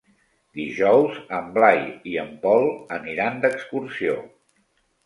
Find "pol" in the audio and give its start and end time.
2.47-2.67